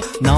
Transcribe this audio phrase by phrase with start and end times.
[0.00, 0.35] 充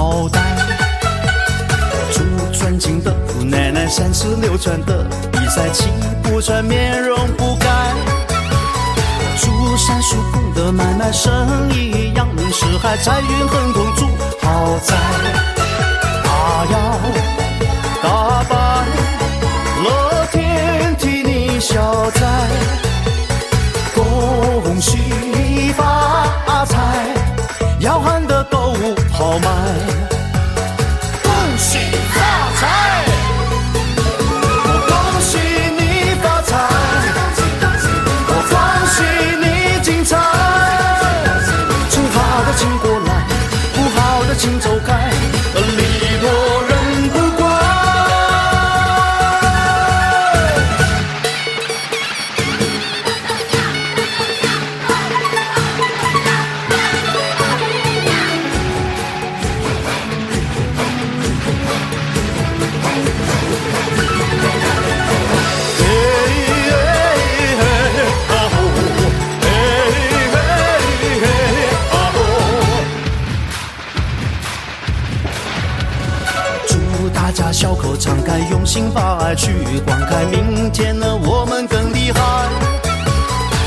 [78.69, 79.51] 心发爱去
[79.83, 82.21] 灌溉，明天的我们更厉害。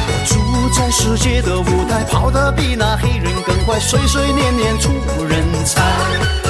[0.06, 4.90] 我住在世界的舞台，跑得比那黑人更快，岁岁年年出
[5.28, 6.41] 人才。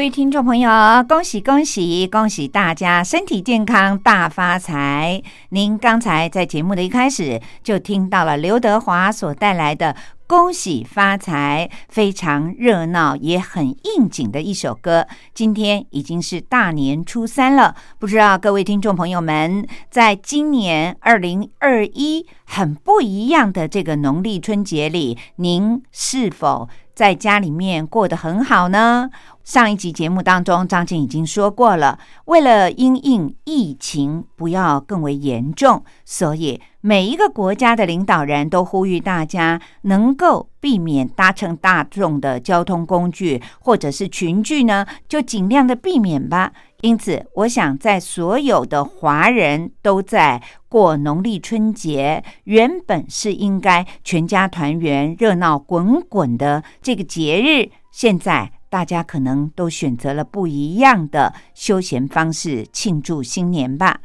[0.00, 0.70] 各位听众朋友，
[1.06, 5.22] 恭喜恭喜恭喜大家身体健康大发财！
[5.50, 9.94] 您刚才在节目的一开始就听到了刘德华所带来的
[10.26, 15.06] “恭喜发财”，非常热闹也很应景的一首歌。
[15.34, 26.70] 今天已经是大年初三了，不知道各位听众朋友们，在今年二零二一很不一样的这个农历春节里，您是否？
[27.00, 29.08] 在家里面过得很好呢。
[29.42, 46.52] 上一集节目当中，张静已经说过了，为了因应疫情不要更为严重，所以每一个国家的领导人都呼吁大家能够避免搭乘大众的交通工具，或者是群聚呢，就尽量的避免吧。
[46.82, 64.00] 因此，我想在所有的华人都在过农历春节，原本是应该全家团圆、热闹滚滚的这个节日，现在大家可能都选择了不一样的休闲方式庆祝新年吧。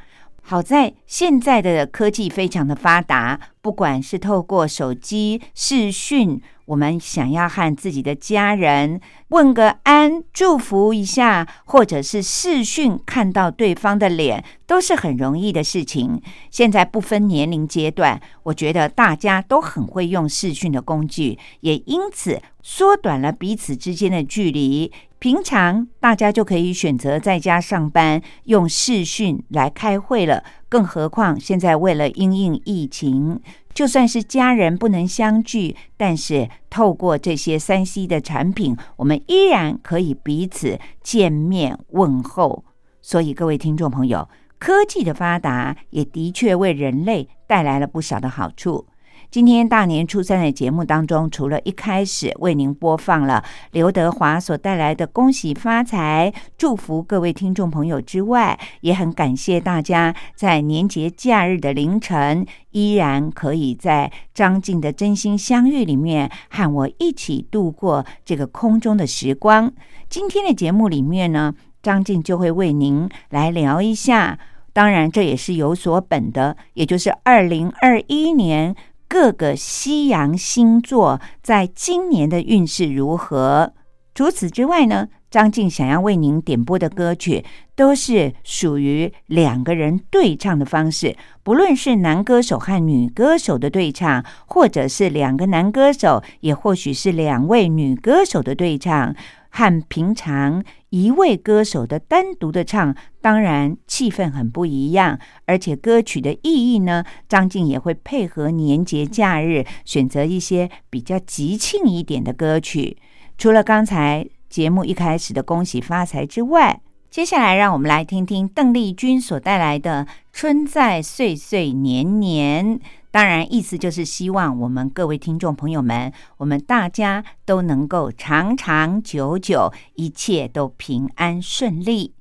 [0.48, 16.22] 好在现在的科技非常的发达，不管是透过手机视讯，我们想要和自己的家人问个安、祝福一下，或者是视讯看到对方的脸，都是很容易的事情。
[16.52, 24.92] 现在不分年龄阶段，我觉得大家都很会用视讯的工具，也因此缩短了彼此之间的距离。
[25.26, 30.44] 平常大家就可以选择在家上班，用视讯来开会了。
[30.70, 33.42] 更何况现在为了因应疫情，
[33.74, 42.64] 就算是家人不能相聚，但是透过这些三 C 的产品，我们依然可以彼此见面问候。
[43.02, 44.30] 所以各位听众朋友，
[44.60, 48.86] 科技的发达也的确为人类带来了不少的好处。
[49.36, 53.44] 今天大年初三的节目当中，除了一开始为您播放了
[53.74, 69.70] 刘德华所带来的“恭喜发财”，祝福各位听众朋友之外，也很感谢大家在年节假日的凌晨，依然可以在张静的真心相遇里面和我一起度过这个空中的时光。
[70.08, 71.54] 今天的节目里面呢，
[71.84, 74.40] 张静就会为您来聊一下，
[74.72, 78.74] 当然这也是有所本的，也就是二零二一年。
[79.08, 83.74] 各个西洋星座在今年的运势如何？
[84.14, 87.44] 除此之外呢，张静想要为您点播的歌曲
[87.76, 99.14] 都是属于两个人对唱的方式，不论是男歌手和女歌手的对唱，或者是两个男歌手，也或许是两位女歌手的对唱。
[99.56, 112.98] 和平常一位歌手的单独的唱，当然气氛很不一样，而且歌曲的意义呢，张静也会配合年节假日，选择一些比较吉庆一点的歌曲。
[113.38, 122.78] 除了刚才节目一开始的恭喜发财之外，接下来让我们来听听邓丽君所带来的《春在岁岁年年》。
[123.16, 132.12] 当然，意思就是希望我们各位听众朋友们，我们大家都能够长长久久，一切都平安顺利。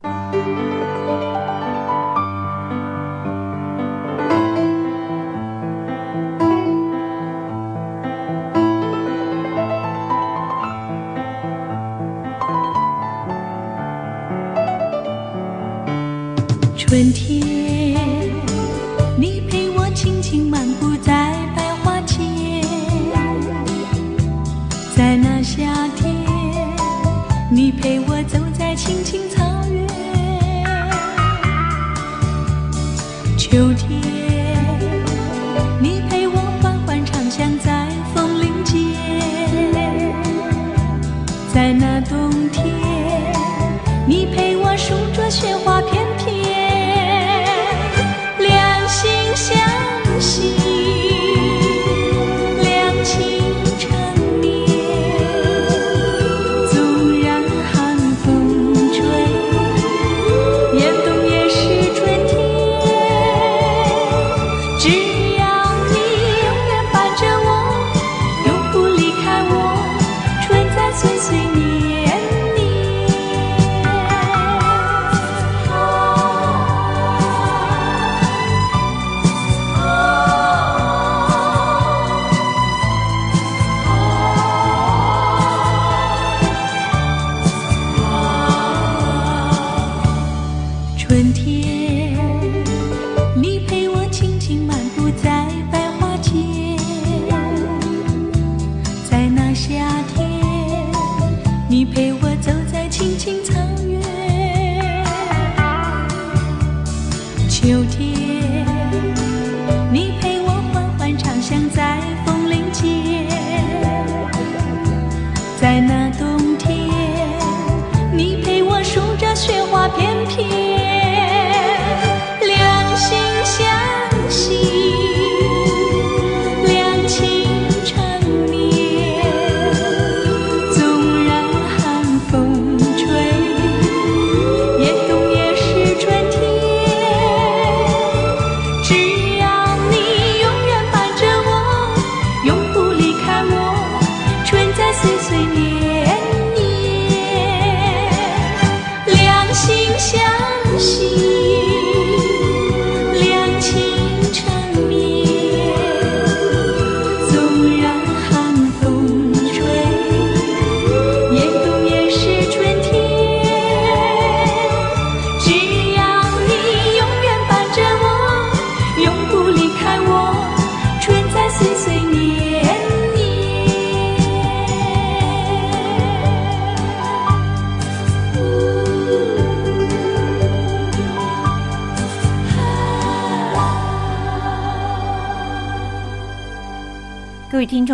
[16.76, 17.43] 春天。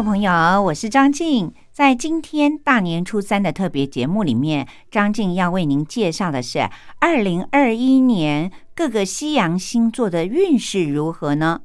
[0.03, 1.53] 朋友，我是张静。
[1.73, 6.69] 在今天大年初三的特别节目里面，张静要为您介绍的是
[7.01, 11.61] 二零二一年各个西洋星座的运势如何呢？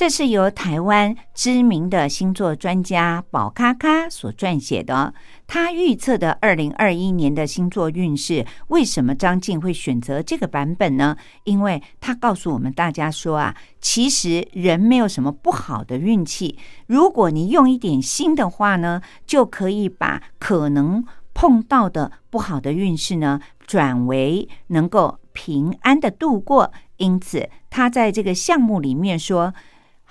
[0.00, 5.12] 这是由台湾知名的星座专家宝咖咖所撰写的。
[5.46, 11.18] 他预测的二零二一年的星座运势，为什么张静会选择这个版本呢？
[11.44, 21.04] 因为他告诉我们大家说啊，其实人没有什么不好的运气，如果你用一点心的话呢，就可以把可能
[21.34, 26.72] 碰到的不好的运势呢，转为能够平安的度过。
[26.96, 29.52] 因此，他在这个项目里面说。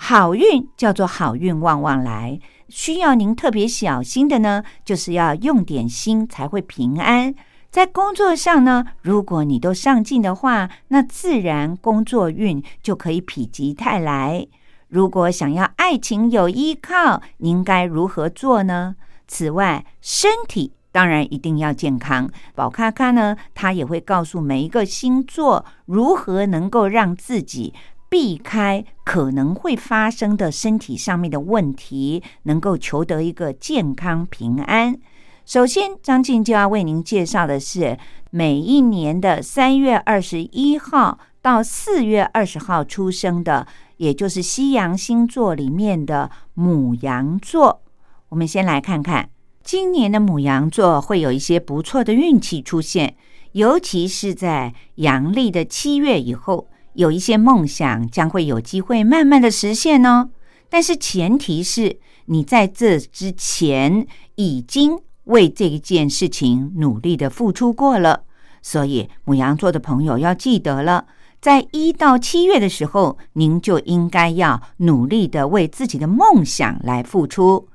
[0.02, 2.40] 好运叫做好运旺旺来，
[2.70, 7.36] 需要您特别小心的呢，就是要用点心才会平安。
[7.70, 14.48] 在工作上呢，如果你都上进的话，那自然工作运就可以否极泰来。
[14.88, 18.96] 如果想要爱情有依靠，您该如何做呢？
[19.28, 22.28] 此外，身体当然一定要健康。
[22.56, 27.74] 宝咖咖呢，他也会告诉每一个星座如何能够让自己。
[28.10, 35.00] 避开可能会发生的身体上面的问题，能够求得一个健康平安。
[35.46, 37.98] 首先，张静就要为您介绍的是
[38.32, 47.82] 每一年的三月二十一号到四月二十号出生的，也就是西洋星座里面的母羊座。
[48.30, 49.30] 我们先来看看
[49.64, 53.16] 今年的母羊座会有一些不错的运气出现，
[53.52, 56.68] 尤其是在阳历的七月以后。
[56.94, 60.30] 有一些梦想将会有机会慢慢的实现哦，
[60.70, 64.06] 但是前提是你在这之前
[64.36, 68.24] 已经为这一件事情努力的付出过了。
[68.62, 71.06] 所以母羊座的朋友要记得了，
[71.40, 77.70] 在一到七月的时候，您就应该要努力的为自己的梦想来付出。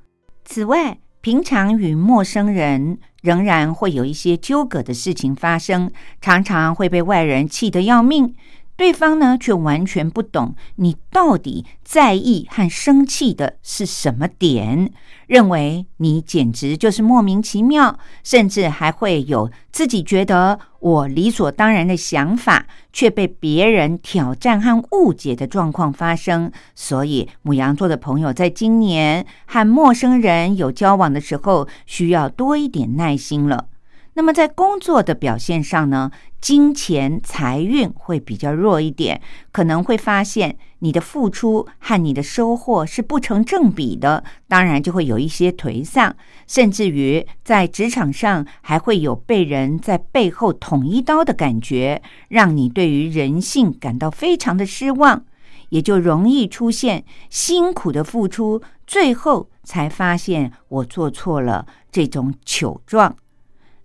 [0.44, 5.90] 此外，平常与陌生人仍然会有一些纠葛的事情发生，
[6.20, 8.34] 常常会被外人气得要命。
[8.76, 14.90] 对方呢，却完全不懂你到底在意和生气的是什么点，
[15.28, 26.50] 认为你简直就是莫名其妙，甚至还会有自己觉得我理所当然的想法，却被别人挑战和误解的状况发生。
[26.74, 33.68] 所以，母羊座的朋友在今年和陌生人有交往的时候，需要多一点耐心了。
[34.16, 46.14] 那么在工作的表现上呢，金钱财运会比较弱一点，可能会发现你的付出和你的收获是不成正比的，当然就会有一些颓丧，
[46.46, 55.24] 甚至于在职场上还会有被人在背后捅一刀的感觉，让你对于人性感到非常的失望，
[55.70, 63.16] 也就容易出现辛苦的付出，最后才发现我做错了这种糗状。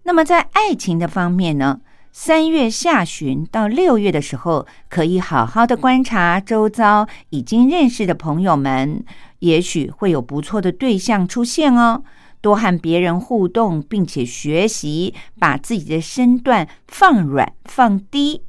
[0.10, 1.82] 那么在爱情的方面呢？
[2.12, 9.06] 三月下旬到六月的时候，可以好好的观察周遭已经认识的朋友们，
[9.38, 12.02] 也许会有不错的对象出现哦。
[12.42, 18.42] 多和别人互动，并且学习把自己的身段放软放低。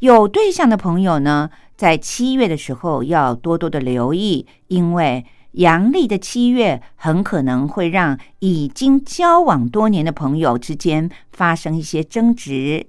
[0.00, 5.24] 有对象的朋友呢，在七月的时候要多多的留意，因为。
[5.58, 12.86] 阳历的七月很可能会让已经交往多年的朋友之间发生一些争执。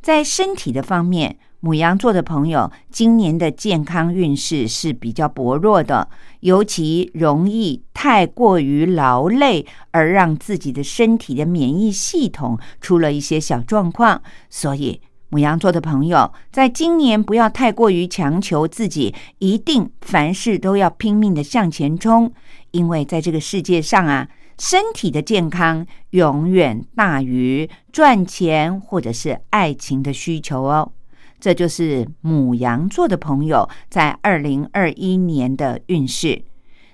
[0.00, 6.08] 在身体的方面，母羊座的朋友今年的健康运势是比较薄弱的，
[6.40, 15.00] 尤其容易太过于劳累，而让自己的身体的免疫系统出了一些小状况，所以。
[15.30, 22.32] 母羊座的朋友，在今年不要太过于强求自己，一定凡事都要拼命的向前冲，
[22.70, 24.26] 因为在这个世界上啊，
[24.58, 30.90] 身体的健康永远大于赚钱或者是爱情的需求哦。
[31.38, 36.42] 这就是母羊座的朋友在二零二一年的运势。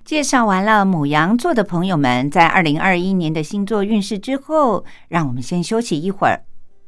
[0.05, 6.43] 介绍完了母羊座的朋友们在二零二一年的星座运势之后，让我们先休息一会儿。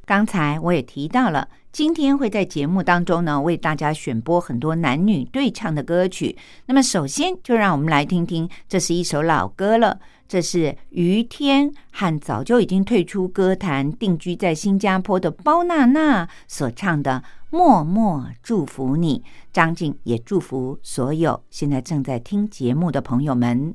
[0.06, 6.36] 刚才我也提到了，今天会在节目当中呢，为大家选播很多男女对唱的歌曲。
[6.66, 9.98] 那么，首先就让我们来听听，这是一首老歌了。
[10.28, 17.22] 这是于天和早就已经退出歌坛、定居在新加坡的包娜娜所唱的
[17.56, 19.18] 《默默祝福你》。
[19.52, 23.74] 张静也祝福所有现在正在听节目的朋友们。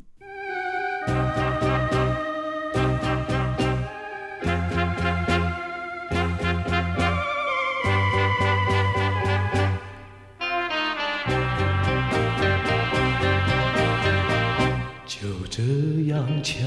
[15.64, 15.68] 这
[16.12, 16.58] 样悄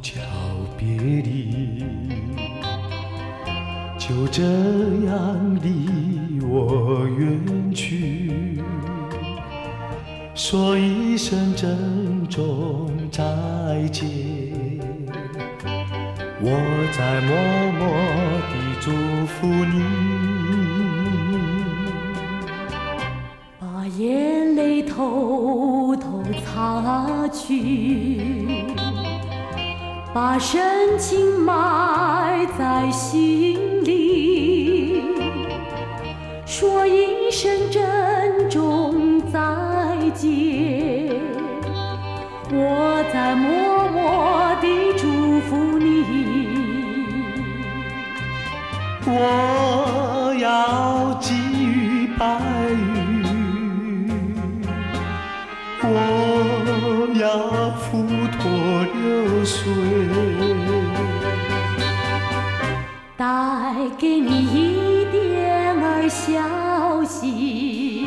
[0.00, 0.22] 悄
[0.78, 1.84] 别离，
[3.98, 4.42] 就这
[5.04, 8.62] 样离我远去。
[10.34, 13.22] 说一声珍重再
[13.92, 14.08] 见，
[16.40, 16.48] 我
[16.96, 17.36] 在默
[17.78, 17.82] 默
[18.48, 18.90] 地祝
[19.26, 19.84] 福你。
[23.58, 25.69] 把眼泪偷
[26.60, 28.66] 偷擦去，
[30.12, 35.02] 把深情埋在心里，
[36.44, 39.40] 说一声珍重再
[40.14, 41.16] 见，
[42.52, 46.04] 我在默默地祝福你。
[49.06, 51.09] 我要
[59.50, 59.64] 水，
[63.16, 63.24] 带
[63.98, 68.06] 给你一点儿消息，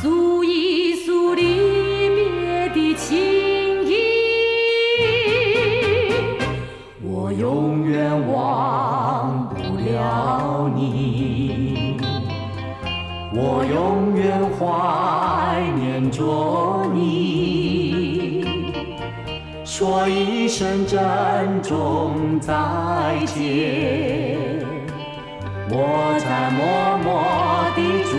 [0.00, 1.42] 诉一诉离
[2.14, 3.92] 别的情意。
[7.02, 11.98] 我永远忘不了你，
[13.34, 14.24] 我永远
[14.58, 16.24] 怀念着
[19.76, 21.00] 说一声珍
[21.60, 22.54] 重再
[23.26, 24.64] 见，
[25.68, 27.04] 我在默默
[27.74, 28.12] 地祝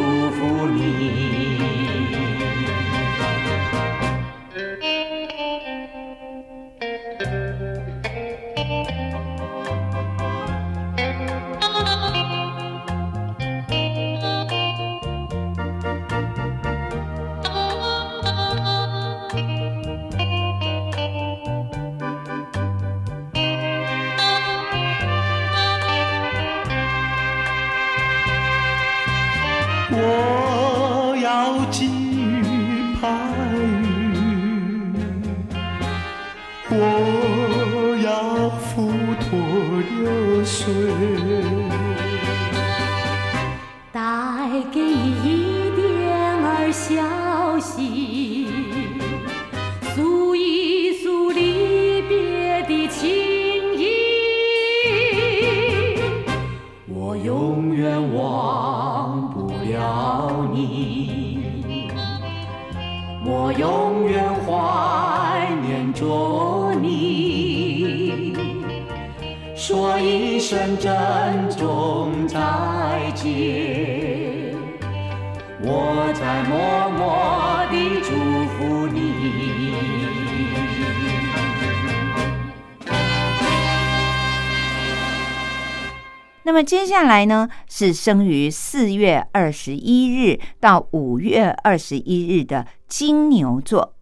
[86.75, 93.95] 接下来呢，是生于四月二十一日到五月二十一日的金牛座。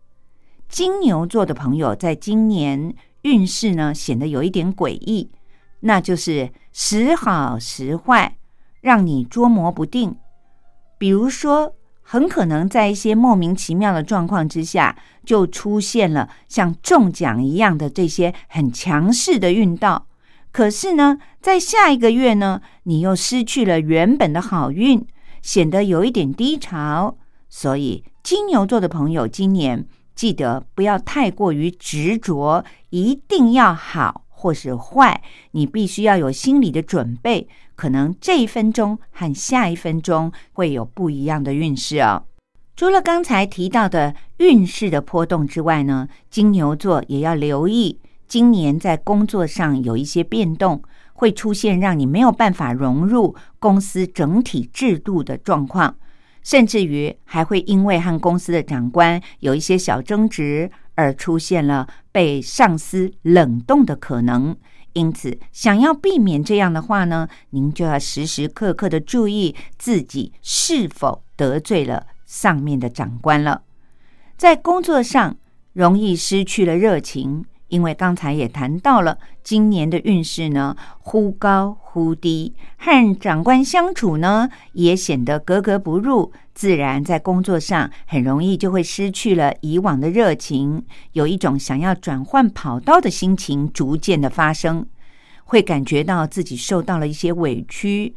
[0.68, 5.30] 金牛座的朋友在今年运势呢显得有一点诡异，
[5.82, 8.38] 那就是时好时坏，
[8.82, 10.16] 让你捉摸不定。
[10.98, 20.08] 比如说，很可能在一些莫名其妙的状况之下，就出现了像中奖一样的这些很强势的运道。
[20.54, 25.04] 可是呢，在下一个月呢，你又失去了原本的好运，
[25.42, 27.18] 显得有一点低潮。
[27.50, 29.86] 所以，金牛座的朋友今年
[30.16, 37.50] 记得不要太过于执着，一定要好或是坏，你必须要有心理的准备。
[37.76, 42.26] 可能这一分钟和下一分钟会有不一样的运势哦。
[42.76, 48.00] 除了刚才提到的运势的波动之外呢，金牛座也要留意。
[48.34, 50.82] 今年在工作上有一些变动，
[51.14, 55.96] 会出现让你没有办法融入公司整体制度的状况，
[56.42, 64.58] 甚至于还会因为和公司的长官有一些小争执而出现了被上司冷冻的可能。
[64.94, 73.62] 因此，想要避免这样的话呢，您就要时时刻刻的注意自己是否得罪了上面的长官了。
[74.36, 75.38] 在工作上
[75.74, 77.46] 容易失去了热情。
[77.74, 94.86] 因为刚才也谈到了，今年的运势呢忽高忽低，和长官相处呢也显得格格不入，自然在工作上很容易就会失去了以往的热情，有一种想要转换跑道的心情逐渐的发生，
[95.44, 98.14] 会感觉到自己受到了一些委屈。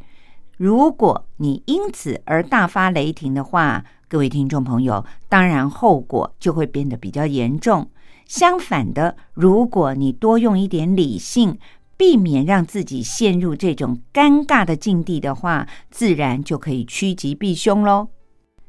[0.58, 7.88] 如果你因此而大发雷霆的话，各位听众朋友，当然后果就会变得比较严重。
[8.26, 11.58] 相反的，如果你多用一点理性，
[11.96, 18.08] 避免让自己陷入这种尴尬的境地的话，自然就可以趋吉避凶喽。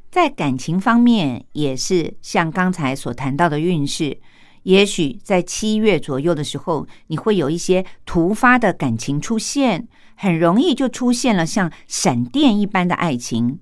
[0.10, 4.20] 在感情方面，也是像刚才所谈到的运势，
[4.63, 13.60] 也许在七月左右的时候，你会有一些突发的感情出现，很容易就出现了像闪电一般的爱情。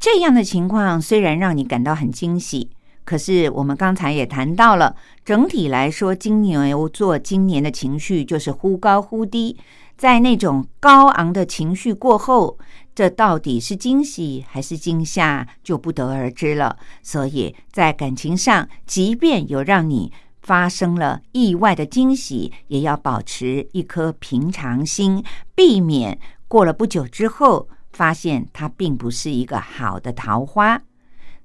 [0.00, 2.70] 这样的情况虽然让你感到很惊喜。
[3.04, 9.56] 可是，我们刚才也谈到了，整体来说，金牛座今年的情绪就是忽高忽低。
[9.96, 12.58] 在那种高昂的情绪过后，
[12.94, 16.76] 这到底是惊喜还是惊吓，就不得而知了。
[17.02, 20.10] 所以在感情上，即便有让你
[20.42, 25.22] 发生了意外的惊喜，也要保持一颗平常心，
[25.54, 30.82] 避免过了不久之后，发现它并不是一个好的桃花。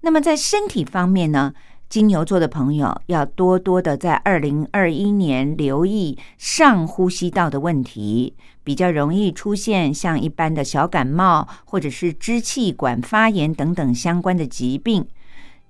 [0.02, 1.54] 那么在身体方面呢，
[1.90, 8.34] 金牛座的朋友要多多的在二零二一年留意上呼吸道的问题，
[8.64, 15.06] 比较容易出现像一般的小感冒或者是支气管发炎等等相关的疾病，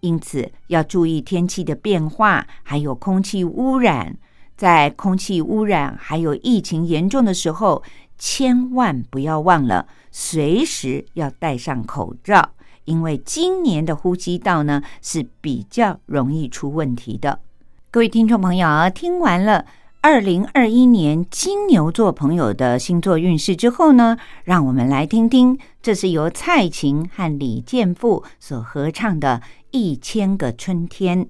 [0.02, 4.16] 因此要注意天气的变化，还有空气污染。
[4.56, 7.82] 在空气污染还有疫情严重的时候，
[8.18, 12.52] 千万不要忘了随时要戴上口罩。
[12.86, 17.40] 因为今年的呼吸道呢是比较容易出问题的。
[17.92, 19.66] 各位听众朋友，听完了
[20.02, 31.26] 二零二一年金牛座朋友的星座运势之后呢，让我们来听听，这是由蔡琴和李健富所合唱的《一千个春天》。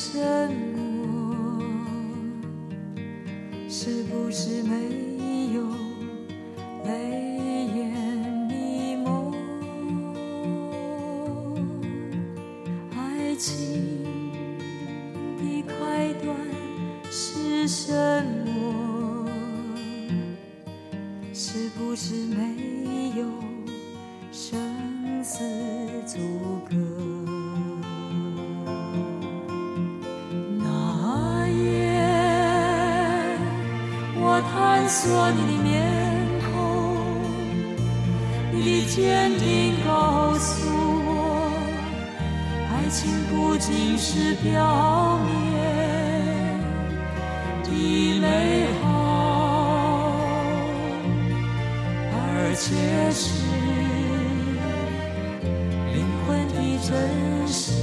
[0.00, 0.16] 什
[0.76, 1.60] 么
[3.68, 5.66] 是不是没有
[6.84, 8.16] 泪眼
[8.48, 9.34] 迷蒙？
[12.96, 14.32] 爱情
[15.36, 16.32] 的开端
[17.10, 17.92] 是什
[18.46, 19.28] 么？
[21.34, 23.26] 是不是没有
[24.30, 25.42] 生死
[26.06, 26.18] 阻
[26.70, 27.17] 隔？
[34.42, 35.82] 探索你的面
[36.52, 36.56] 孔，
[38.52, 40.68] 你坚定告诉
[41.06, 41.52] 我，
[42.70, 45.28] 爱情不仅是表面
[47.64, 47.68] 的
[48.20, 48.86] 美好，
[52.12, 52.66] 而且
[53.10, 53.22] 是
[55.92, 55.96] 灵
[56.26, 56.54] 魂的
[56.86, 56.88] 真
[57.48, 57.77] 实。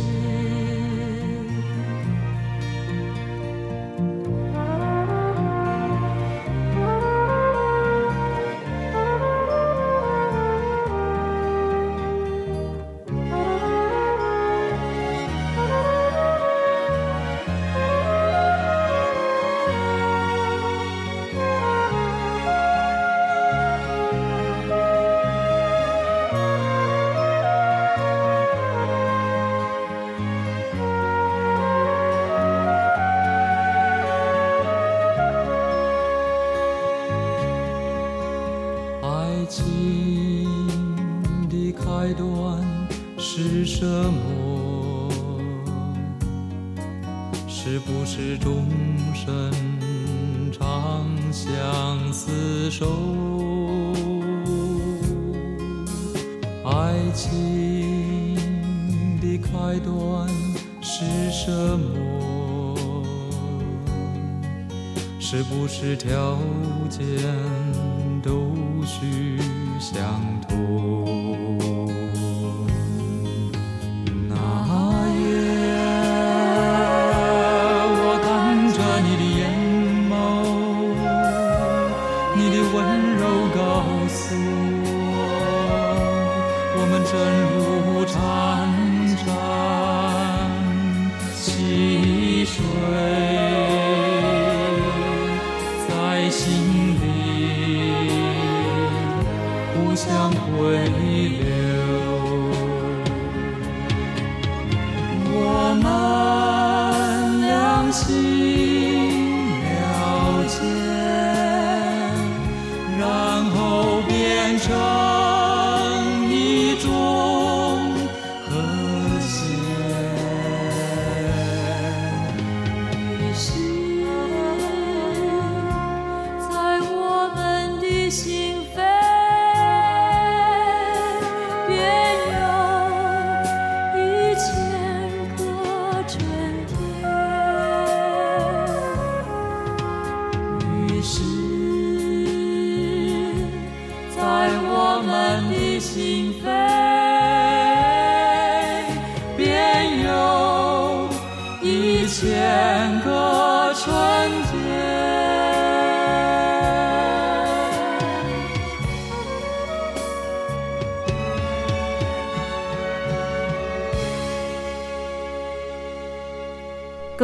[101.26, 101.65] 相回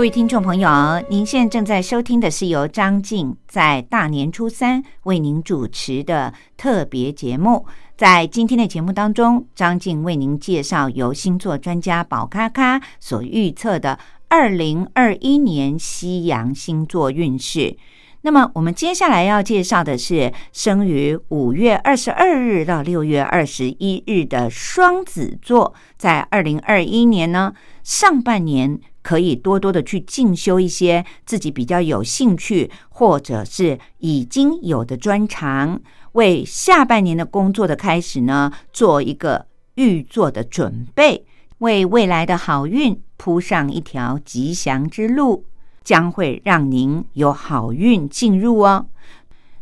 [0.02, 0.68] 各位听众朋友，
[1.12, 7.68] 您现在正在收听的是由张静在大年初三为您主持的特别节目。
[7.96, 17.78] 在今天的节目当中，张静为您介绍由星座专家宝咖咖所预测的二零二一年西洋星座运势。
[18.24, 28.80] 那么，我们接下来要介绍的是生于五月二十二日到六月二十一日的双子座，在二零二一年呢上半年。
[29.02, 35.82] 可以多多的去进修一些自己比较有兴趣或者是已经有的专长，
[36.14, 41.26] 为下半年的工作的开始呢做一个预做的准备，
[41.60, 45.46] 为未来的好运铺上一条吉祥之路，
[45.84, 48.88] 将会让您有好运进入哦。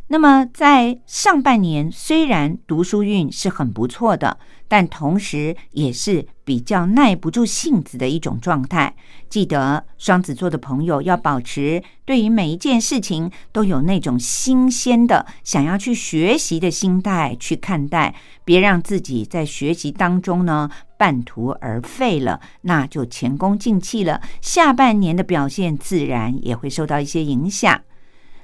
[0.09, 4.37] 那么在上半年，虽然读书运是很不错的。
[4.71, 8.95] 但同时也是比较耐不住性子的一种状态。
[9.27, 18.13] 记得双子座的朋友要保持对于每一件事情都有那种新鲜的想要去学习的心态去看待，
[18.45, 20.69] 别让自己在学习当中呢
[20.99, 24.21] 半途而废了，那就前功尽弃了。
[24.39, 27.81] 下半年的表现自然也会受到一些影响。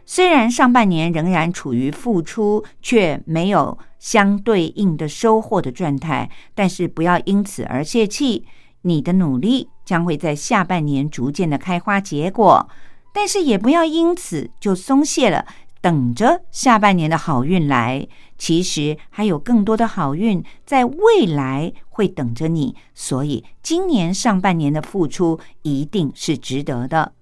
[0.05, 8.45] 虽然上半年仍然处于付出却没有相对应的收获的状态，但是不要因此而泄气。
[8.83, 12.69] 你的努力将会在下半年逐渐的开花结果，
[13.11, 15.43] 但是也不要因此就松懈了，
[15.81, 18.07] 等着下半年的好运来。
[18.37, 27.13] 其实还有更多的好运在未来会等着你，所以今年上半年的付出一定是值得的。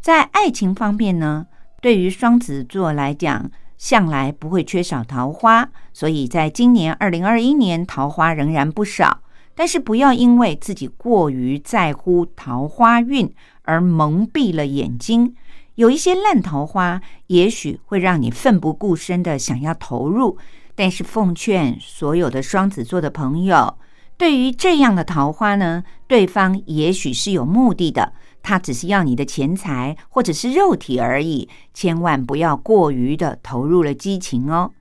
[0.00, 1.46] 在爱情方面呢？
[1.80, 9.20] 对于双子座来讲，向来不会缺少桃花，所以在今年二零二一年，桃花仍然不少。
[9.54, 15.34] 但是不要因为自己过于在乎桃花运而蒙蔽了眼睛，
[15.74, 20.38] 有一些烂桃花，也许会让你奋不顾身的想要投入。
[20.74, 23.78] 但是奉劝所有的双子座的朋友，
[24.16, 28.12] 对于这样的桃花呢，对方也许是有目的的。
[28.42, 34.72] 他只是要你的钱财或者是肉体而已，千万不要过于的投入了激情哦。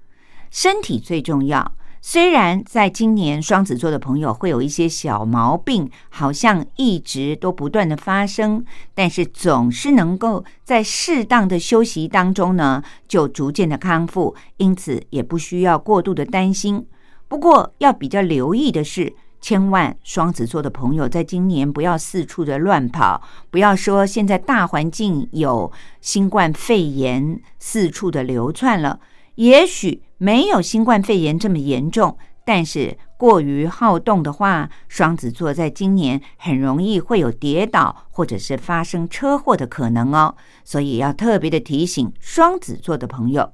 [0.50, 1.74] 身体最重要。
[2.00, 16.86] 虽然在今年双子座的朋友会有一些小毛病，好像一直都不断的发生，但是总是能够在适当的休息当中呢，就逐渐的康复，因此也不需要过度的担心。
[17.28, 19.14] 不过要比较留意的是。
[19.40, 25.72] 千万双子座的朋友，在今年不要四处的乱跑，不要说现在大环境有
[26.02, 29.00] 新冠肺炎四处的流窜了。
[29.36, 40.36] 也许没有新冠肺炎这么严重，但是过于好动的话，双子座在今年很容易会有跌倒或者是发生车祸的可能哦。
[40.64, 43.54] 所以要特别的提醒双子座的朋友。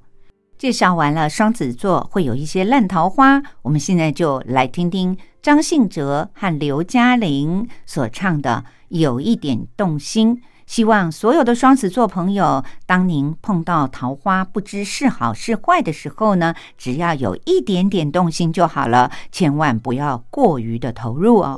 [0.63, 5.17] 介绍完了双子座会有一些烂桃花，我们现在就来听听。
[5.41, 21.58] 张信哲和刘嘉玲所唱的有一点动心，希望所有的双子座朋友，当您碰到桃花不知是好是坏的时候呢，只要有一点点动心就好了，千万不要过于的投入哦。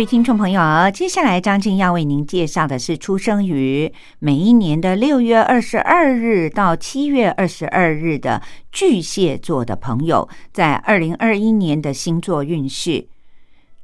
[0.00, 8.40] 各位听众朋友，接下来张静要为您介绍的是出生于每一年的六月二十二日到七月二十二日的
[8.72, 13.08] 巨蟹座的朋友，在二零二一年的星座运势。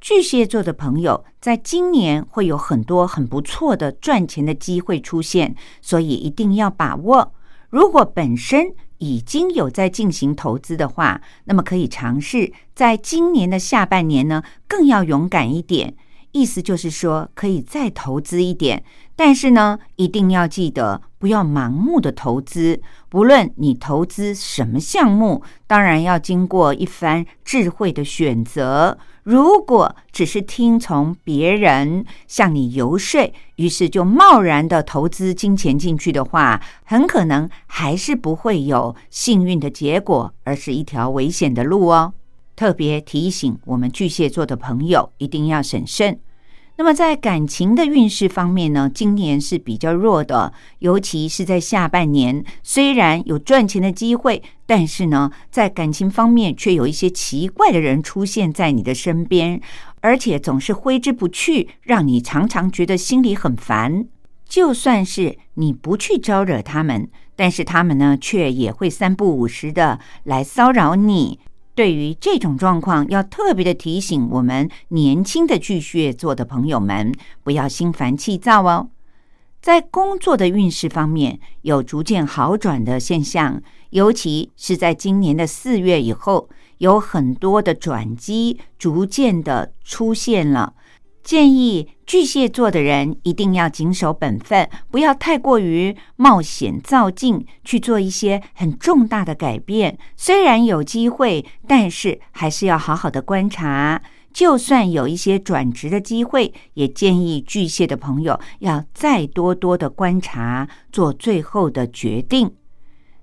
[0.01, 7.31] 巨蟹座的朋友在今年会有很多很不错的赚钱的机会出现，所以一定要把握。
[7.69, 15.93] 如果本身已经有在进行投资的话，那么可以尝试在今年的下半年呢，更要勇敢一点。
[16.37, 18.83] 意思就是说，可以再投资一点，
[19.15, 22.79] 但是呢，一定要记得不要盲目的投资。
[23.09, 28.99] 不论你投资什么项目，当然要经过一番智慧的选择。
[29.23, 42.13] 如果只是听从别人向你游说，于是就贸然的投资金钱进去的话，很可能还是不会有幸运的结果，而是一条危险的路哦。
[42.55, 46.19] 特别提醒我们巨蟹座的朋友一定要审慎。
[46.79, 52.45] 那么在感情的运势方面呢，今年是比较弱的，尤其是在下半年。
[52.61, 59.59] 虽然有赚钱的机会，但是呢，在感情方面却有一些奇怪的人出现在你的身边，
[60.01, 64.05] 而且总是挥之不去，让你常常觉得心里很烦。
[64.47, 71.39] 就算是你不去招惹他们，但是他们呢，却也会三不五时的来骚扰你。
[71.77, 77.13] 对于这种状况，要特别的提醒我们年轻的巨蟹座的朋友们，
[77.43, 78.89] 不要心烦气躁哦。
[79.61, 83.61] 在工作的运势方面，有逐渐好转的现象，
[83.91, 86.49] 尤其是在今年的四月以后，
[86.79, 90.73] 有很多的转机逐渐的出现了。
[91.27, 99.97] 建议巨蟹座的人一定要谨守本分，不要太过于冒险造进，去做一些很重大的改变。
[100.15, 104.01] 虽然有机会，但是还是要好好的观察。
[104.31, 112.49] 就算有一些转职的机会，也建议巨蟹的朋友要再多多的观察，做最后的决定。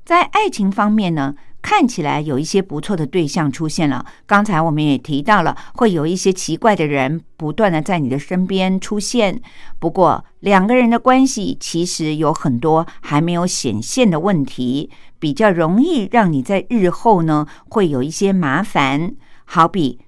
[0.04, 1.34] 在爱情方面呢？
[1.64, 4.04] 看起来有一些不错的对象出现了。
[4.26, 9.40] 刚才我们也提到了，会有一些奇怪的人不断的在你的身边出现。
[9.78, 19.14] 不过，两个人的关系其实有很多还没有显现的问题，比较容易让你在日后呢会有一些麻烦。
[19.46, 19.98] 好比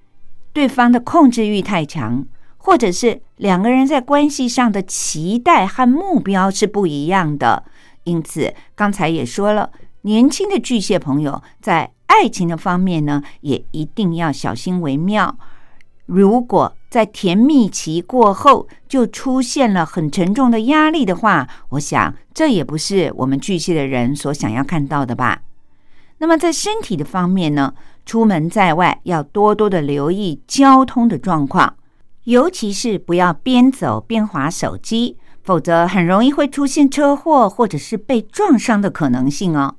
[0.53, 2.23] 对方的控制欲太强，
[2.57, 7.63] 或者是两个人在关系上的期待和目标是不一样的。
[8.03, 9.71] 因此，刚才也说了。
[10.01, 15.37] 年轻的巨蟹朋友在爱情的方面呢，也一定要小心为妙。
[16.05, 25.41] 如果在甜蜜期过后就出现了很沉重的压力的话，我想这也不是我们巨蟹的人所想要看到的吧。
[26.19, 27.73] 那么在身体的方面呢，
[28.05, 31.75] 出门在外要多多的留意交通的状况，
[32.23, 39.75] 尤其是不要边走边划手机，否则很容易会出现车祸或者是被撞伤的可能性哦。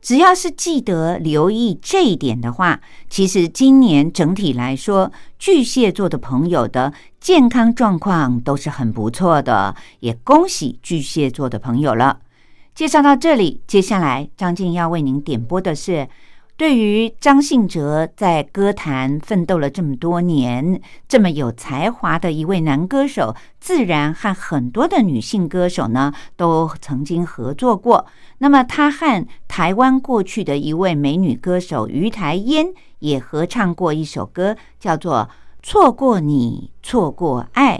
[0.00, 12.20] 只要是记得留意这一点的话，其实今年整体来说，巨蟹座的朋友的健康状况都是很不错的，也恭喜巨蟹座的朋友了。
[12.74, 16.08] 介绍到这里，接下来张静要为您点播的是。
[16.56, 28.06] 对于张信哲在歌坛奋斗了这么多年，这么有才华的一位男歌手，自然和很多的女性歌手呢都曾经合作过。
[28.38, 35.28] 那么他和台湾过去的一位美女歌手于台烟也合唱过一首歌，叫做
[35.62, 37.76] 《错过你，错过爱》。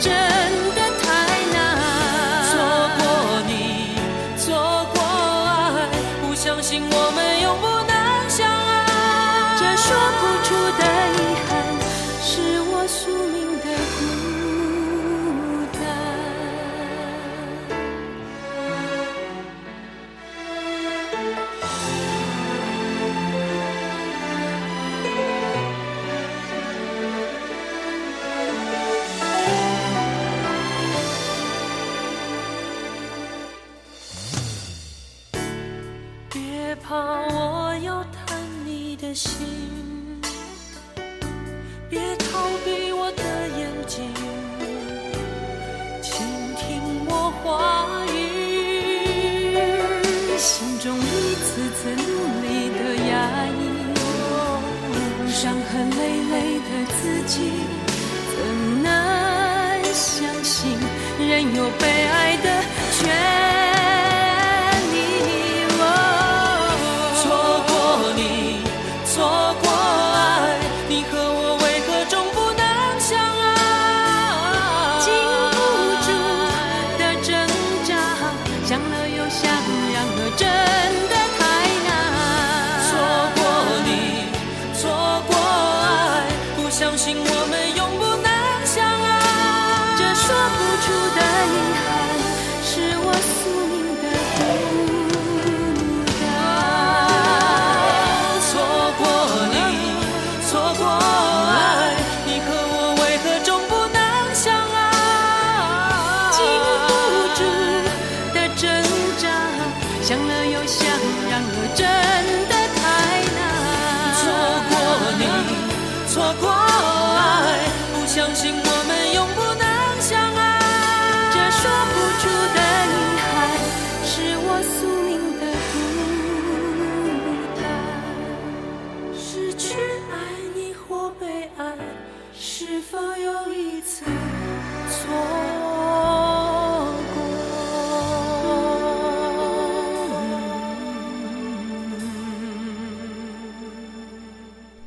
[0.00, 0.12] 真
[0.74, 0.87] 的
[61.58, 61.97] 人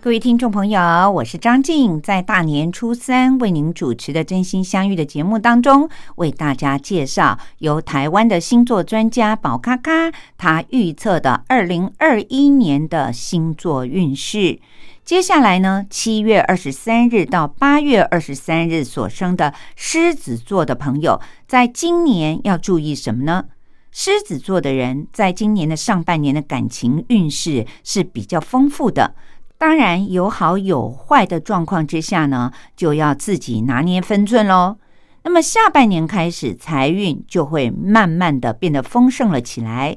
[0.04, 0.82] 各位听众朋友，
[1.12, 14.60] 我是张静，在大年初三为您主持的《真心相遇》的节目当中，为大家介绍由台湾的星座专家宝咖咖他预测的二零二一年的星座运势。
[15.06, 23.46] 接下来呢，七月二十三日到八月二十三日所生的狮子座的朋友，在今年要注意什么呢？
[23.92, 29.14] 狮子座的人在今年的上半年的感情运势是比较丰富的。
[29.62, 34.78] 当然，有好有坏的状况之下呢，就要自己拿捏分寸喽。
[35.24, 39.96] 那么下半年开始，财运就会慢慢的变得丰盛了起来。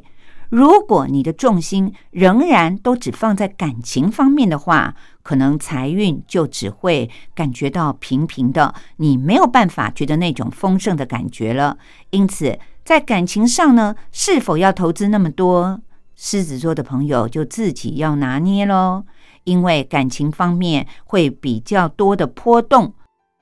[0.51, 11.79] 如果你的重心仍然都只放在感情方面的话，可能财运就只会感觉到平平的，你没有办法觉得那种丰盛的感觉了。
[12.11, 15.81] 因此，在感情上呢，是否要投资那么多，
[16.15, 19.05] 狮子座的朋友就自己要拿捏喽。
[19.45, 22.95] 因为感情方面会比较多的波动，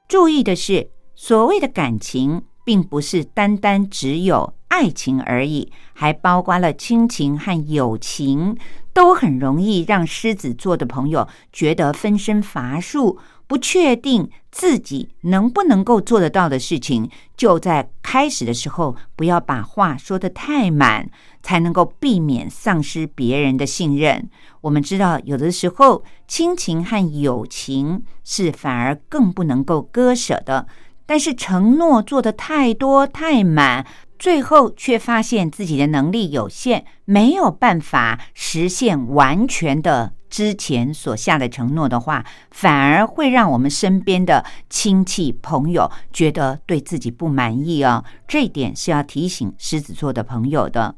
[0.08, 8.56] 注意的是，所谓的感情，并不是单单只有爱情而已，还包括了亲情和友情，
[8.92, 13.18] 都很容易让狮子座的朋友觉得分身乏术。
[13.46, 21.10] 不确定自己能不能够做得到的事情，就在开始的时候不要把话说得太满，
[21.42, 24.28] 才能够避免丧失别人的信任。
[24.62, 30.66] 我们知道，有的时候亲情和友情是反而更不能够割舍的，
[31.04, 33.84] 但是承诺做得太多太满，
[34.18, 40.12] 最后却发现自己的能力有限，没有办法实现完全的。
[40.32, 48.02] 之前所下的承诺的话，反而会让我们身边的亲戚朋友觉得对自己不满意哦。
[48.26, 50.94] 这一点是要提醒狮子座的朋友的。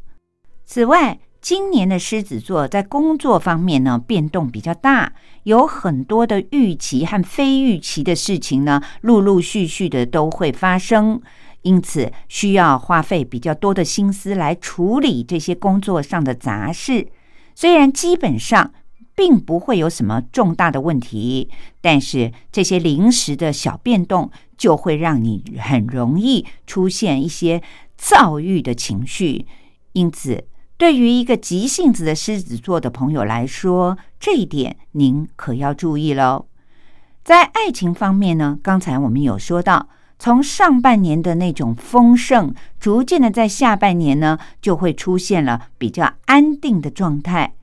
[0.65, 5.13] 此外，今年的狮子座在工作方面呢，变动比较大，
[5.43, 11.21] 有很多的预期和非预期的事情呢，陆陆续续的都会发生，
[11.63, 17.09] 因此需要花费比较多的心思来处理这些工作上的杂事。
[17.57, 18.71] 虽然基本上。
[19.15, 21.49] 并不会有什么重大的问题，
[21.81, 27.63] 但是这些临时的小变动就会让你很容易出现一些
[27.97, 29.47] 躁郁的情绪。
[29.93, 30.45] 因此，
[30.77, 36.47] 对于一个急性子的狮子座的朋友来说，这一点您可要注意喽。
[37.23, 39.89] 在爱情方面呢，刚才我们有说到，
[40.19, 47.55] 从上半年的那种丰盛，逐渐的在下半年呢，就会出现了比较安定的状态。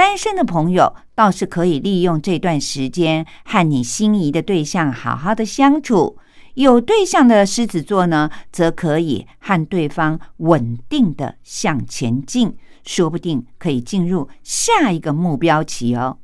[0.00, 6.16] 单身的朋友倒是可以利用这段时间和你心仪的对象好好的相处；
[6.54, 16.16] 有对象的狮子座呢，则可以和对方稳定的向前进，说不定可以进入下一个目标期哦。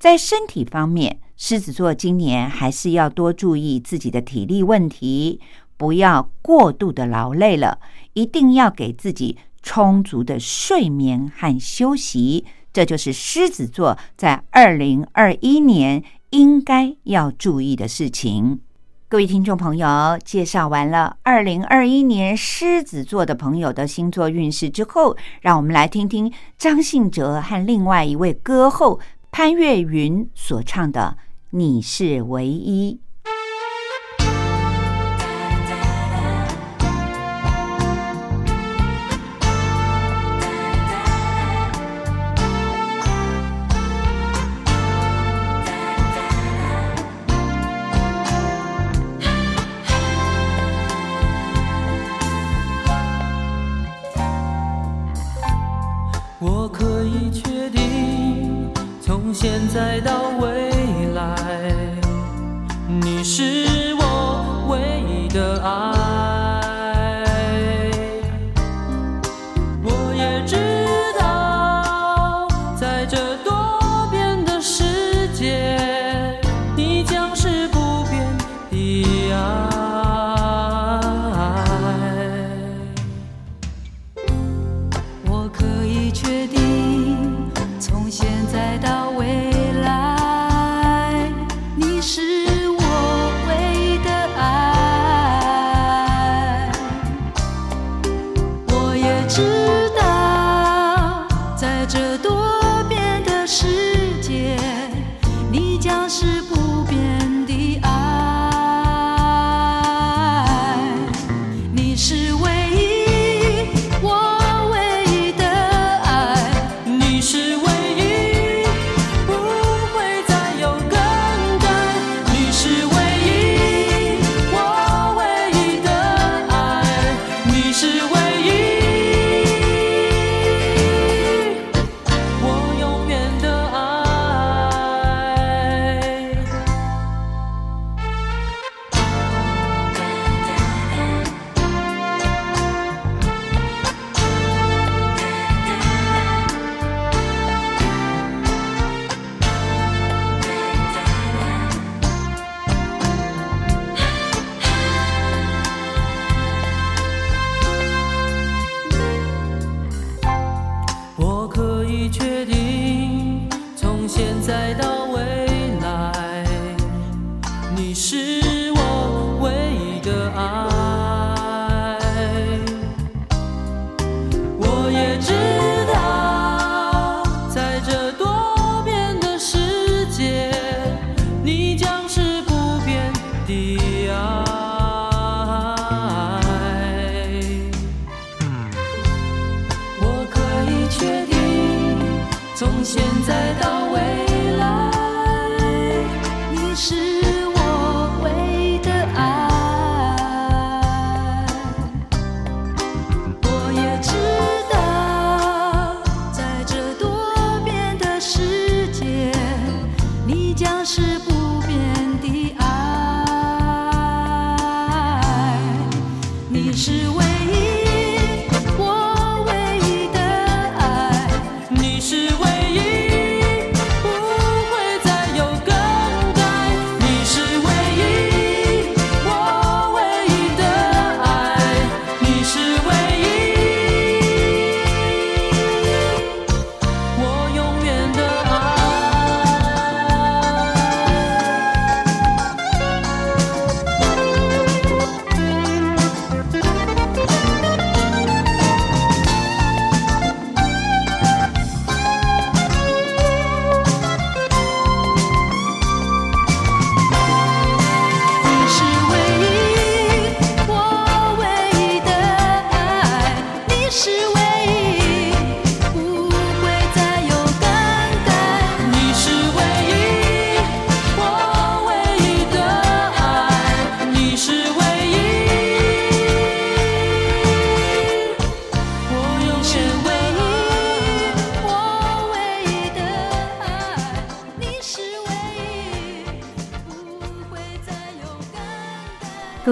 [0.00, 5.40] 在身体方面，狮子座今年还是要多注意自己的体力问题，
[5.76, 7.78] 不要过度的劳累了，
[8.14, 12.44] 一定要给自己充足的睡眠和休息。
[12.76, 18.60] 这就是狮子座在二零二一年应该要注意的事情。
[19.08, 29.00] 各位听众朋友，介绍完了二零二一年狮子座的朋友的星座运势之后，让我们来听听张信哲和另外一位歌后
[29.32, 31.16] 潘越云所唱的
[31.52, 33.00] 《你是唯一》。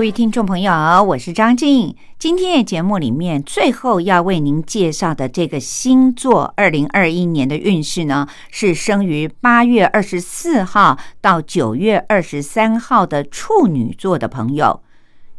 [0.05, 0.71] 各位听众朋友，
[1.03, 1.97] 我是张静。
[2.19, 14.83] 今天的节目里面，最后要为您介绍的这个星座，二零二一年的运势呢，是生于八月二十四号到九月二十三号的处女座的朋友。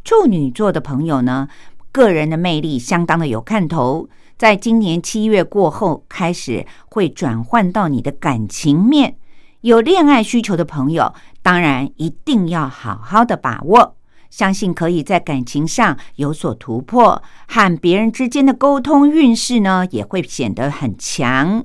[0.02, 1.46] 处女座的朋友呢，
[1.92, 9.16] 个人的魅力相当的有看头，在今年七月过后开始会转换到你的感情面。
[9.60, 13.95] 有恋爱需求的朋友，当然一定要好好的把握，
[14.30, 21.64] 相信可以在感情上有所突破，和别人之间的沟通运势呢也会显得很强。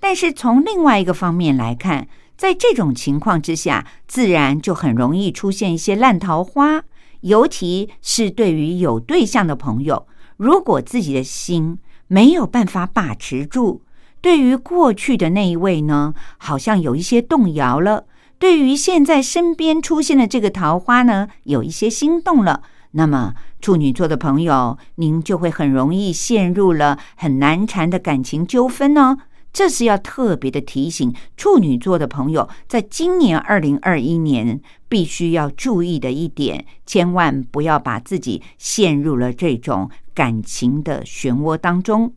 [0.00, 6.82] 但是从另外一个方面来看，在这种情况之下，自然就很容易出现一些烂桃花，
[7.22, 13.82] 尤其是对于有对象的朋友，如果自己的心没有办法把持住，
[14.20, 18.04] 对于过去的那一位呢，好像有一些动摇了；
[18.38, 22.62] 对于现在身边出现的这个桃花呢，有一些心动了。
[22.92, 29.16] 那么处女座的朋友，您就会很容易陷入了很难缠的感情纠纷呢。
[29.52, 42.14] 这是要特别的提醒处女座的朋友，在今年二零二一年必须要注意的一点，千万不要把自己陷入了这种感情的漩涡当中。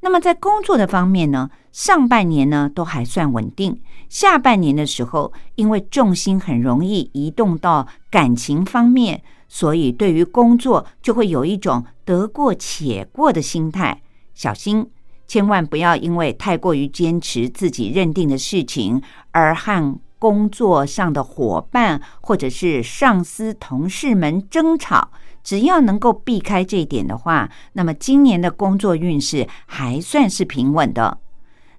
[0.00, 14.02] 那么在工作的方面呢，上半年呢都还算稳定，下半年的时候，因为重心很容易移动到感情方面，所以对于工作就会有一种得过且过的心态，
[14.34, 14.90] 小心。
[15.28, 19.00] 千万不要因为太过于坚持自己认定的事情，
[19.30, 25.10] 而和工作上的伙伴或者是上司、同事们争吵。
[25.44, 31.18] 只要能够避开这一点的话，那么今年的工作运势还算是平稳的。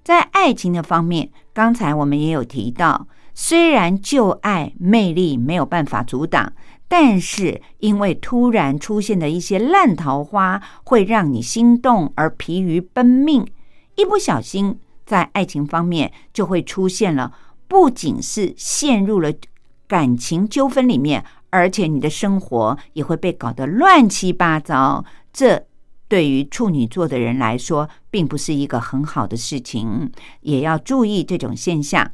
[0.02, 6.52] 在爱情的方面，刚才我们也有提到，虽然旧爱魅力没有办法阻挡。
[6.92, 13.46] 但是，因为突然出现的一些烂桃花，会让你心动而疲于奔命，
[13.94, 14.76] 一不小心
[15.06, 17.32] 在爱情方面就会出现了，
[17.68, 19.32] 不仅是陷入了
[19.86, 25.04] 感情纠纷里面，而且你的生活也会被搞得乱七八糟。
[25.32, 25.66] 这
[26.10, 32.10] 对于处女座的人来说，并不是一个很好的事情，也要注意这种现象。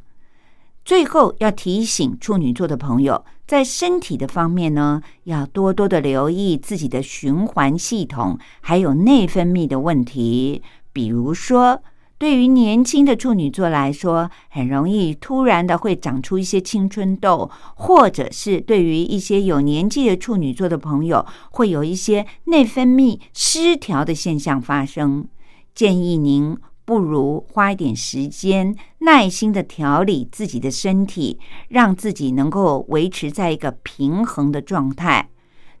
[0.85, 10.61] 最后要提醒处女座的朋友，在身体的方面呢，要多多的留意自己的循环系统，还有内分泌的问题。
[10.93, 11.81] 比如说，
[12.17, 25.27] 对于年轻的处女座来说，很容易突然的会长出一些青春痘，或者是对于一些有年纪的处女座的朋友，会有一些内分泌失调的现象发生。
[25.73, 26.57] 建议您。
[26.87, 31.37] 不如花一点时间，耐心的调理自己的身体，
[31.67, 35.27] 让自己能够维持在一个平衡的状态。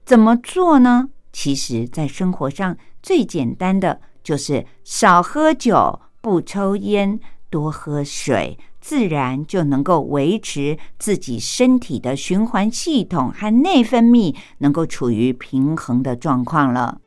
[0.03, 1.07] 怎么做呢？
[1.31, 16.99] 其实，在生活上最简单的就是少喝酒、不抽烟、多喝水，自然就能够维持自己身体的循环系统和内分泌能够处于平衡的状况了。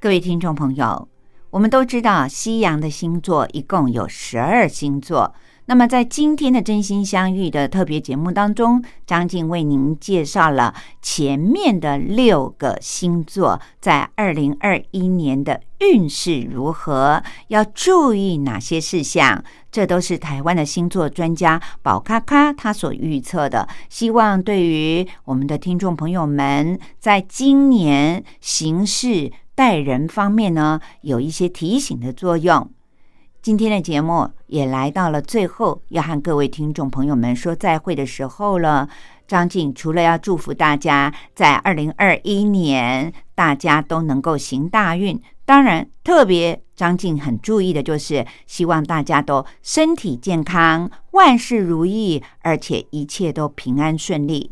[0.00, 1.08] 各位听众朋友。
[1.50, 5.34] 我们都知道，西洋的星座一共有十二星座。
[5.70, 19.44] 那么，在今天的真心相遇的特别节目当中，张静为您介绍了前面的六个星座在二零二一年的运势如何，要注意哪些事项。
[19.70, 32.70] 这都是台湾的星座专家宝咖咖他所预测的，希望对于我们的听众朋友们，在今年行事待人方面呢，有一些提醒的作用。
[33.48, 38.86] 今天的节目也来到了最后，要和各位听众朋友们说再会的时候了。
[39.26, 54.50] 张静除了要祝福大家在二零二一年大家都能够行大运，当然特别张静很注意的就是希望大家都身体健康、万事如意，而且一切都平安顺利。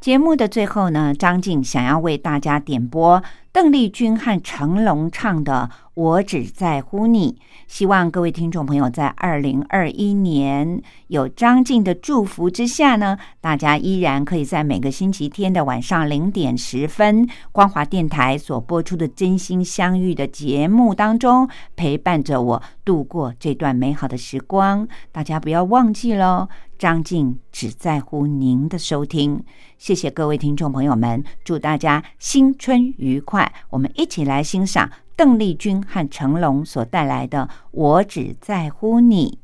[0.00, 3.22] 节目的最后呢，张静想要为大家点播
[3.52, 7.32] 邓丽君和成龙唱的《我只在乎你》，
[7.66, 24.88] 希望各位听众朋友在二零二一年有张静的祝福之下呢，大家依然可以在每个星期天的晚上零点十分，光华电台所播出的《真心相遇》的节目当中，陪伴着我度过这段美好的时光。
[25.12, 29.44] 大家不要忘记喽，张静只在乎您的收听。
[29.76, 33.52] 谢谢各位听众朋友们，祝大家新春愉快！
[33.68, 39.38] 我们一起来欣赏邓丽君和成龙所带来的《我只在乎你》。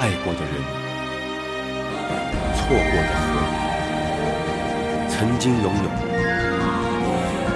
[0.00, 0.52] 爱过的人，
[2.54, 3.26] 错过的河，
[5.08, 5.88] 曾经拥有，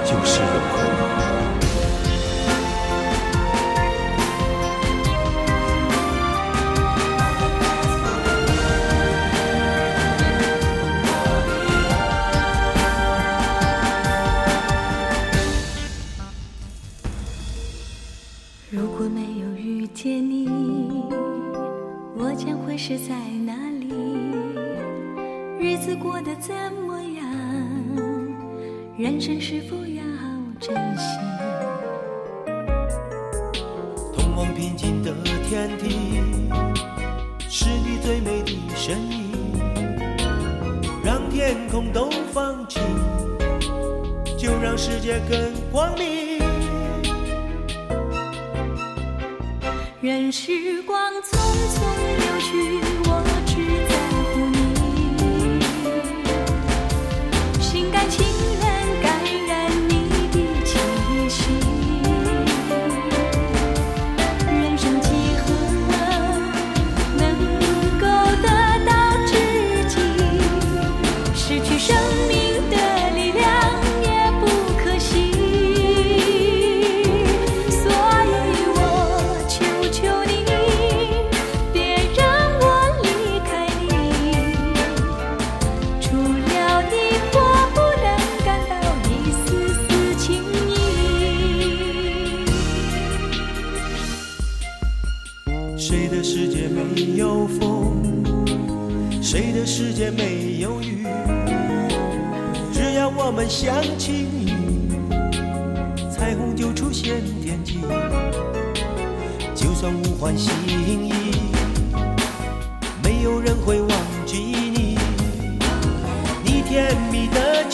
[0.05, 1.02] 就是永恒。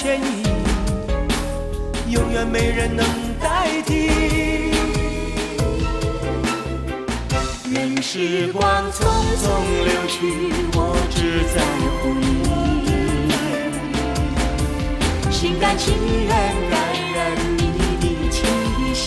[0.00, 0.46] 歉意，
[2.08, 3.04] 永远没人能
[3.40, 4.10] 代替。
[7.68, 9.02] 任时光匆
[9.42, 9.50] 匆
[9.82, 11.58] 流去，我只在
[11.98, 12.86] 乎你，
[15.32, 15.92] 心甘情
[16.28, 16.30] 愿
[16.70, 16.78] 感
[17.12, 17.18] 染
[17.56, 17.62] 你
[17.98, 18.36] 的气
[18.94, 19.02] 息。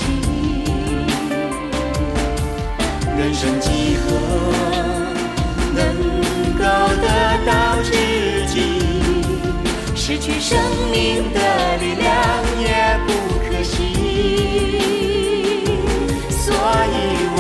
[3.18, 4.04] 人生几何
[5.74, 5.80] 能
[6.58, 6.62] 够
[7.02, 7.06] 得
[7.46, 7.50] 到
[7.82, 7.90] 知？
[10.12, 10.60] 失去生
[10.92, 12.12] 命的力量
[12.60, 13.14] 也不
[13.48, 13.78] 可惜。
[16.30, 16.96] 所以
[17.38, 17.40] 我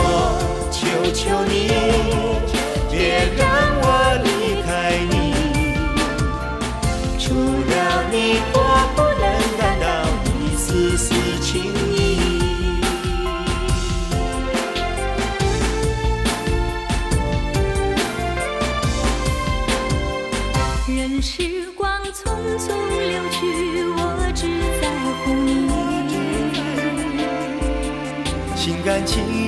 [0.71, 0.79] 求
[1.11, 1.51] 求你，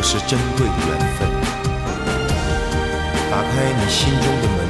[0.00, 1.28] 都是珍贵的缘分。
[3.30, 4.69] 打开你心中的门，